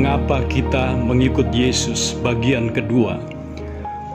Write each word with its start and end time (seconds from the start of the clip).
Mengapa 0.00 0.40
kita 0.48 0.96
mengikut 0.96 1.52
Yesus? 1.52 2.16
Bagian 2.24 2.72
kedua. 2.72 3.20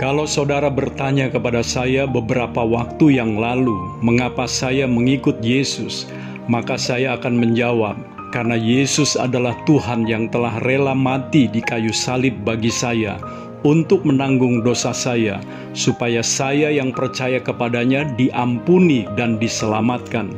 Kalau 0.00 0.24
saudara 0.24 0.72
bertanya 0.72 1.28
kepada 1.28 1.60
saya 1.60 2.08
beberapa 2.08 2.64
waktu 2.64 3.20
yang 3.20 3.36
lalu, 3.36 3.76
mengapa 4.00 4.48
saya 4.48 4.88
mengikut 4.88 5.44
Yesus, 5.44 6.08
maka 6.48 6.80
saya 6.80 7.20
akan 7.20 7.36
menjawab, 7.36 8.00
karena 8.32 8.56
Yesus 8.56 9.12
adalah 9.12 9.52
Tuhan 9.68 10.08
yang 10.08 10.32
telah 10.32 10.56
rela 10.64 10.96
mati 10.96 11.52
di 11.52 11.60
kayu 11.60 11.92
salib 11.92 12.32
bagi 12.48 12.72
saya 12.72 13.20
untuk 13.60 14.08
menanggung 14.08 14.64
dosa 14.64 14.96
saya, 14.96 15.36
supaya 15.76 16.24
saya 16.24 16.72
yang 16.72 16.96
percaya 16.96 17.44
kepadanya 17.44 18.08
diampuni 18.16 19.04
dan 19.20 19.36
diselamatkan. 19.36 20.32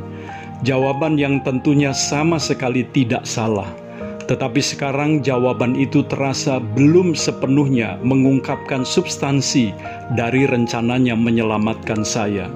Jawaban 0.67 1.15
yang 1.15 1.39
tentunya 1.39 1.95
sama 1.95 2.35
sekali 2.35 2.83
tidak 2.91 3.23
salah. 3.23 3.86
Tetapi 4.27 4.59
sekarang 4.59 5.23
jawaban 5.23 5.79
itu 5.79 6.03
terasa 6.03 6.59
belum 6.59 7.15
sepenuhnya 7.15 7.95
mengungkapkan 8.03 8.83
substansi 8.83 9.71
dari 10.19 10.43
rencananya 10.43 11.15
menyelamatkan 11.15 12.03
saya. 12.03 12.51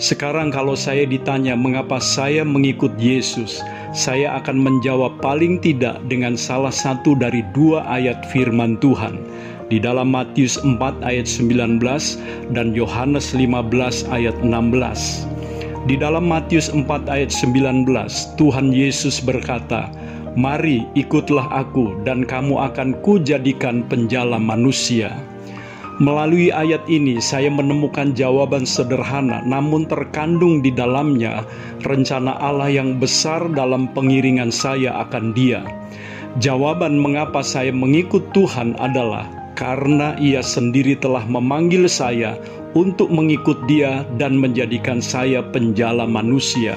Sekarang 0.00 0.50
kalau 0.50 0.74
saya 0.74 1.06
ditanya 1.06 1.54
mengapa 1.54 2.00
saya 2.00 2.42
mengikut 2.42 2.96
Yesus, 2.98 3.62
saya 3.92 4.40
akan 4.40 4.58
menjawab 4.58 5.20
paling 5.20 5.60
tidak 5.60 6.00
dengan 6.08 6.34
salah 6.34 6.72
satu 6.72 7.14
dari 7.14 7.44
dua 7.52 7.84
ayat 7.86 8.24
firman 8.32 8.80
Tuhan 8.80 9.20
di 9.72 9.80
dalam 9.80 10.12
Matius 10.12 10.60
4 10.60 10.80
ayat 11.00 11.24
19 11.24 11.80
dan 12.52 12.76
Yohanes 12.76 13.32
15 13.32 14.04
ayat 14.12 14.36
16. 14.44 15.88
Di 15.88 15.96
dalam 15.96 16.28
Matius 16.28 16.68
4 16.68 16.84
ayat 17.08 17.32
19, 17.32 17.88
Tuhan 18.36 18.68
Yesus 18.68 19.24
berkata, 19.24 19.88
Mari 20.32 20.88
ikutlah 20.96 21.44
aku 21.52 22.00
dan 22.08 22.24
kamu 22.24 22.56
akan 22.72 22.96
kujadikan 23.04 23.84
penjala 23.84 24.40
manusia. 24.40 25.12
Melalui 26.00 26.48
ayat 26.48 26.80
ini 26.88 27.20
saya 27.20 27.52
menemukan 27.52 28.16
jawaban 28.16 28.64
sederhana 28.64 29.44
namun 29.44 29.84
terkandung 29.84 30.64
di 30.64 30.72
dalamnya 30.72 31.44
rencana 31.84 32.40
Allah 32.40 32.72
yang 32.72 32.96
besar 32.96 33.44
dalam 33.52 33.92
pengiringan 33.92 34.48
saya 34.48 35.04
akan 35.04 35.36
dia. 35.36 35.60
Jawaban 36.40 36.96
mengapa 36.96 37.44
saya 37.44 37.68
mengikut 37.68 38.24
Tuhan 38.32 38.72
adalah 38.80 39.28
karena 39.52 40.16
ia 40.16 40.40
sendiri 40.40 40.96
telah 40.96 41.28
memanggil 41.28 41.84
saya 41.92 42.40
untuk 42.72 43.12
mengikut 43.12 43.60
dia 43.68 44.08
dan 44.16 44.40
menjadikan 44.40 45.04
saya 45.04 45.44
penjala 45.44 46.08
manusia. 46.08 46.72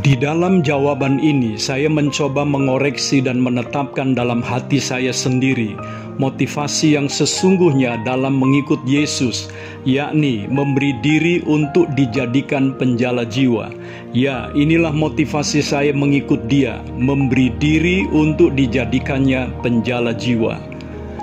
Di 0.00 0.16
dalam 0.16 0.64
jawaban 0.64 1.20
ini, 1.20 1.60
saya 1.60 1.92
mencoba 1.92 2.48
mengoreksi 2.48 3.20
dan 3.20 3.36
menetapkan 3.44 4.16
dalam 4.16 4.40
hati 4.40 4.80
saya 4.80 5.12
sendiri 5.12 5.76
motivasi 6.20 6.96
yang 6.96 7.08
sesungguhnya 7.08 8.00
dalam 8.04 8.36
mengikut 8.36 8.80
Yesus, 8.84 9.48
yakni 9.88 10.44
memberi 10.48 10.96
diri 11.00 11.40
untuk 11.48 11.88
dijadikan 11.96 12.76
penjala 12.76 13.24
jiwa. 13.24 13.72
Ya, 14.12 14.52
inilah 14.52 14.92
motivasi 14.92 15.64
saya 15.64 15.92
mengikut 15.96 16.44
Dia, 16.48 16.80
memberi 16.96 17.52
diri 17.56 18.04
untuk 18.12 18.52
dijadikannya 18.52 19.48
penjala 19.64 20.12
jiwa. 20.12 20.60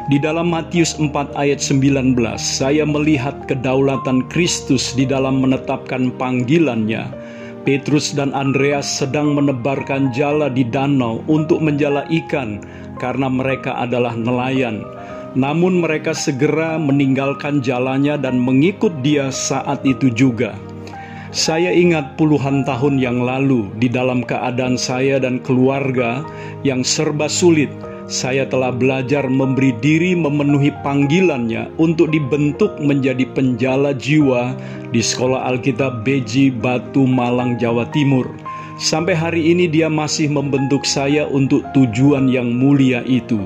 Di 0.10 0.18
dalam 0.18 0.50
Matius 0.50 0.98
4 0.98 1.38
ayat 1.38 1.62
19, 1.62 2.18
saya 2.42 2.82
melihat 2.82 3.46
kedaulatan 3.46 4.26
Kristus 4.34 4.98
di 4.98 5.06
dalam 5.06 5.38
menetapkan 5.46 6.10
panggilannya 6.18 7.14
Petrus 7.68 8.16
dan 8.16 8.32
Andreas 8.32 8.88
sedang 8.88 9.36
menebarkan 9.36 10.16
jala 10.16 10.48
di 10.48 10.64
danau 10.64 11.20
untuk 11.28 11.60
menjala 11.60 12.08
ikan 12.08 12.64
karena 12.98 13.28
mereka 13.28 13.76
adalah 13.76 14.16
nelayan. 14.16 14.84
Namun 15.38 15.84
mereka 15.84 16.16
segera 16.16 16.82
meninggalkan 16.82 17.62
jalannya 17.62 18.18
dan 18.18 18.42
mengikut 18.42 18.92
dia 19.06 19.30
saat 19.30 19.84
itu 19.86 20.10
juga. 20.10 20.58
Saya 21.30 21.70
ingat 21.70 22.18
puluhan 22.18 22.66
tahun 22.66 22.98
yang 22.98 23.22
lalu 23.22 23.70
di 23.78 23.86
dalam 23.86 24.26
keadaan 24.26 24.74
saya 24.74 25.22
dan 25.22 25.38
keluarga 25.46 26.26
yang 26.66 26.82
serba 26.82 27.30
sulit, 27.30 27.70
saya 28.10 28.42
telah 28.50 28.74
belajar 28.74 29.30
memberi 29.30 29.70
diri 29.86 30.18
memenuhi 30.18 30.74
panggilannya 30.82 31.70
untuk 31.78 32.10
dibentuk 32.10 32.74
menjadi 32.82 33.22
penjala 33.38 33.94
jiwa 33.94 34.58
di 34.90 34.98
Sekolah 34.98 35.46
Alkitab 35.54 36.02
Beji 36.02 36.50
Batu 36.50 37.06
Malang 37.06 37.62
Jawa 37.62 37.86
Timur. 37.94 38.26
Sampai 38.82 39.14
hari 39.14 39.54
ini 39.54 39.70
dia 39.70 39.86
masih 39.94 40.26
membentuk 40.26 40.90
saya 40.90 41.30
untuk 41.30 41.62
tujuan 41.78 42.26
yang 42.34 42.50
mulia 42.50 43.06
itu. 43.06 43.46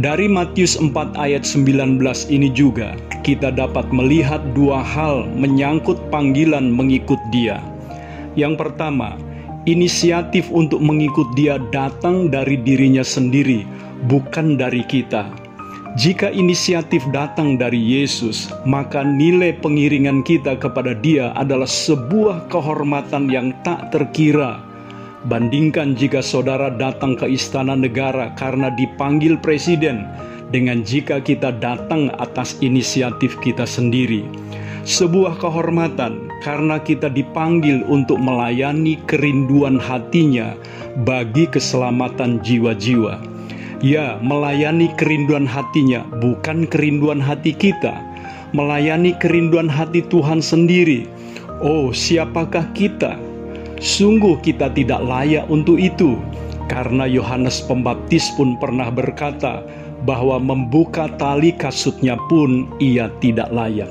Dari 0.00 0.32
Matius 0.32 0.80
4 0.80 1.20
ayat 1.20 1.44
19 1.44 2.00
ini 2.32 2.48
juga 2.50 2.96
kita 3.20 3.52
dapat 3.52 3.84
melihat 3.92 4.40
dua 4.56 4.80
hal 4.80 5.28
menyangkut 5.36 6.00
panggilan 6.08 6.72
mengikut 6.72 7.20
dia. 7.28 7.60
Yang 8.32 8.64
pertama, 8.64 9.14
inisiatif 9.64 10.48
untuk 10.52 10.80
mengikut 10.80 11.32
Dia 11.36 11.56
datang 11.72 12.28
dari 12.28 12.60
dirinya 12.60 13.04
sendiri, 13.04 13.64
bukan 14.08 14.60
dari 14.60 14.84
kita. 14.84 15.28
Jika 15.94 16.28
inisiatif 16.34 17.06
datang 17.14 17.54
dari 17.54 17.78
Yesus, 17.78 18.50
maka 18.66 19.06
nilai 19.06 19.54
pengiringan 19.62 20.26
kita 20.26 20.58
kepada 20.58 20.92
Dia 20.98 21.30
adalah 21.38 21.70
sebuah 21.70 22.50
kehormatan 22.50 23.30
yang 23.30 23.54
tak 23.62 23.94
terkira. 23.94 24.58
Bandingkan 25.24 25.96
jika 25.96 26.20
saudara 26.20 26.68
datang 26.68 27.16
ke 27.16 27.24
istana 27.30 27.72
negara 27.72 28.34
karena 28.36 28.68
dipanggil 28.74 29.40
presiden, 29.40 30.04
dengan 30.52 30.84
jika 30.84 31.22
kita 31.24 31.56
datang 31.56 32.12
atas 32.20 32.60
inisiatif 32.60 33.40
kita 33.40 33.64
sendiri 33.64 34.28
sebuah 34.84 35.40
kehormatan 35.40 36.28
karena 36.44 36.76
kita 36.76 37.08
dipanggil 37.08 37.80
untuk 37.88 38.20
melayani 38.20 39.00
kerinduan 39.08 39.80
hatinya 39.80 40.52
bagi 41.08 41.48
keselamatan 41.48 42.44
jiwa-jiwa. 42.44 43.16
Ya, 43.80 44.20
melayani 44.20 44.92
kerinduan 45.00 45.48
hatinya, 45.48 46.04
bukan 46.20 46.68
kerinduan 46.68 47.18
hati 47.18 47.56
kita, 47.56 47.96
melayani 48.52 49.16
kerinduan 49.16 49.72
hati 49.72 50.04
Tuhan 50.12 50.44
sendiri. 50.44 51.08
Oh, 51.64 51.96
siapakah 51.96 52.68
kita? 52.76 53.16
Sungguh 53.80 54.36
kita 54.44 54.68
tidak 54.72 55.00
layak 55.00 55.48
untuk 55.48 55.80
itu, 55.80 56.20
karena 56.68 57.08
Yohanes 57.08 57.64
Pembaptis 57.64 58.32
pun 58.36 58.56
pernah 58.60 58.88
berkata 58.92 59.64
bahwa 60.04 60.36
membuka 60.36 61.08
tali 61.16 61.52
kasutnya 61.56 62.20
pun 62.28 62.68
ia 62.80 63.08
tidak 63.20 63.48
layak. 63.52 63.88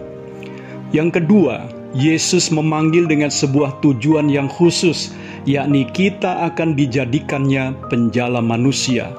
Yang 0.93 1.21
kedua, 1.21 1.65
Yesus 1.93 2.49
memanggil 2.49 3.05
dengan 3.05 3.29
sebuah 3.29 3.79
tujuan 3.85 4.27
yang 4.27 4.49
khusus, 4.49 5.13
yakni 5.45 5.85
kita 5.85 6.49
akan 6.51 6.73
dijadikannya 6.73 7.77
penjala 7.87 8.41
manusia. 8.41 9.13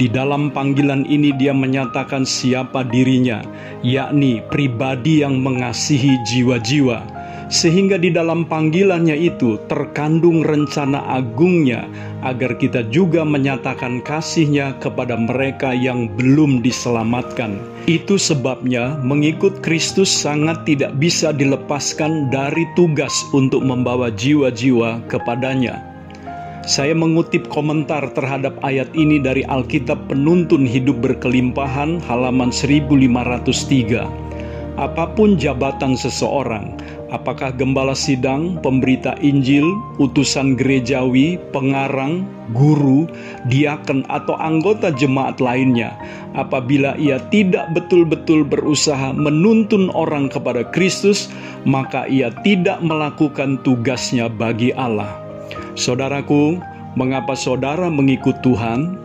Di 0.00 0.08
dalam 0.08 0.48
panggilan 0.48 1.04
ini 1.04 1.36
dia 1.36 1.52
menyatakan 1.52 2.24
siapa 2.24 2.86
dirinya, 2.88 3.44
yakni 3.84 4.40
pribadi 4.48 5.20
yang 5.20 5.42
mengasihi 5.42 6.16
jiwa-jiwa 6.24 7.11
sehingga 7.48 7.98
di 7.98 8.12
dalam 8.12 8.46
panggilannya 8.46 9.16
itu 9.16 9.58
terkandung 9.66 10.44
rencana 10.44 11.02
agungnya 11.10 11.88
agar 12.22 12.54
kita 12.58 12.86
juga 12.92 13.26
menyatakan 13.26 14.04
kasihnya 14.04 14.78
kepada 14.78 15.18
mereka 15.18 15.74
yang 15.74 16.06
belum 16.14 16.62
diselamatkan. 16.62 17.58
Itu 17.90 18.14
sebabnya 18.14 19.00
mengikut 19.02 19.58
Kristus 19.64 20.12
sangat 20.12 20.62
tidak 20.68 20.94
bisa 21.02 21.34
dilepaskan 21.34 22.30
dari 22.30 22.62
tugas 22.78 23.12
untuk 23.34 23.66
membawa 23.66 24.12
jiwa-jiwa 24.14 25.02
kepadanya. 25.10 25.82
Saya 26.62 26.94
mengutip 26.94 27.50
komentar 27.50 28.06
terhadap 28.14 28.54
ayat 28.62 28.86
ini 28.94 29.18
dari 29.18 29.42
Alkitab 29.50 30.06
Penuntun 30.06 30.62
Hidup 30.62 31.02
Berkelimpahan 31.02 31.98
halaman 32.06 32.54
1503 32.54 34.31
apa 34.82 35.06
pun 35.14 35.38
jabatan 35.38 35.94
seseorang, 35.94 36.74
apakah 37.14 37.54
gembala 37.54 37.94
sidang, 37.94 38.58
pemberita 38.66 39.14
Injil, 39.22 39.62
utusan 40.02 40.58
gerejawi, 40.58 41.38
pengarang, 41.54 42.26
guru, 42.50 43.06
diaken, 43.46 44.02
atau 44.10 44.34
anggota 44.42 44.90
jemaat 44.90 45.38
lainnya, 45.38 45.94
apabila 46.34 46.98
ia 46.98 47.22
tidak 47.30 47.70
betul-betul 47.78 48.42
berusaha 48.42 49.14
menuntun 49.14 49.86
orang 49.94 50.26
kepada 50.26 50.66
Kristus, 50.74 51.30
maka 51.62 52.10
ia 52.10 52.34
tidak 52.42 52.82
melakukan 52.82 53.62
tugasnya 53.62 54.26
bagi 54.26 54.74
Allah. 54.74 55.14
Saudaraku, 55.78 56.58
mengapa 56.98 57.38
saudara 57.38 57.86
mengikut 57.86 58.42
Tuhan? 58.42 58.98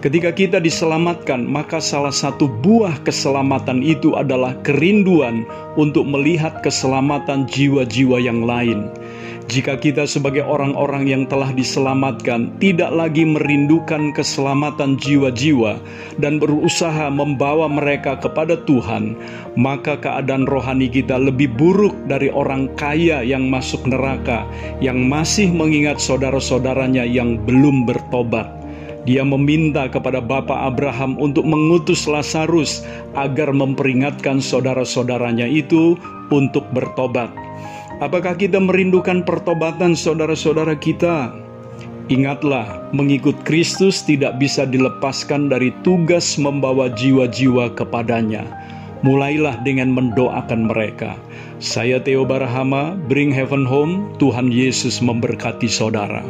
Ketika 0.00 0.32
kita 0.32 0.64
diselamatkan, 0.64 1.44
maka 1.44 1.76
salah 1.76 2.12
satu 2.12 2.48
buah 2.48 3.04
keselamatan 3.04 3.84
itu 3.84 4.16
adalah 4.16 4.56
kerinduan 4.64 5.44
untuk 5.76 6.08
melihat 6.08 6.64
keselamatan 6.64 7.44
jiwa-jiwa 7.44 8.16
yang 8.16 8.40
lain. 8.48 8.88
Jika 9.52 9.76
kita 9.76 10.08
sebagai 10.08 10.40
orang-orang 10.40 11.04
yang 11.04 11.22
telah 11.28 11.52
diselamatkan 11.52 12.56
tidak 12.62 12.88
lagi 12.96 13.28
merindukan 13.28 14.14
keselamatan 14.16 14.96
jiwa-jiwa 14.96 15.76
dan 16.16 16.40
berusaha 16.40 17.12
membawa 17.12 17.68
mereka 17.68 18.16
kepada 18.16 18.56
Tuhan, 18.64 19.18
maka 19.60 20.00
keadaan 20.00 20.48
rohani 20.48 20.88
kita 20.88 21.20
lebih 21.20 21.52
buruk 21.60 21.92
dari 22.08 22.32
orang 22.32 22.72
kaya 22.78 23.20
yang 23.20 23.52
masuk 23.52 23.84
neraka, 23.84 24.48
yang 24.80 24.96
masih 25.10 25.52
mengingat 25.52 26.00
saudara-saudaranya 26.00 27.04
yang 27.04 27.36
belum 27.44 27.84
bertobat. 27.84 28.59
Dia 29.08 29.24
meminta 29.24 29.88
kepada 29.88 30.20
Bapak 30.20 30.76
Abraham 30.76 31.16
untuk 31.16 31.48
mengutus 31.48 32.04
Lazarus 32.04 32.84
agar 33.16 33.48
memperingatkan 33.48 34.44
saudara-saudaranya 34.44 35.48
itu 35.48 35.96
untuk 36.28 36.68
bertobat. 36.76 37.32
Apakah 38.04 38.36
kita 38.36 38.60
merindukan 38.60 39.24
pertobatan 39.24 39.96
saudara-saudara 39.96 40.76
kita? 40.76 41.32
Ingatlah, 42.10 42.90
mengikut 42.90 43.38
Kristus 43.46 44.02
tidak 44.02 44.36
bisa 44.42 44.66
dilepaskan 44.66 45.46
dari 45.46 45.70
tugas 45.86 46.34
membawa 46.34 46.90
jiwa-jiwa 46.90 47.70
kepadanya. 47.78 48.42
Mulailah 49.06 49.62
dengan 49.64 49.94
mendoakan 49.94 50.68
mereka. 50.68 51.16
Saya 51.62 52.02
Theo 52.02 52.26
Barahama, 52.26 52.98
Bring 53.08 53.32
Heaven 53.32 53.64
Home, 53.64 54.12
Tuhan 54.18 54.50
Yesus 54.50 54.98
memberkati 55.00 55.70
saudara. 55.70 56.20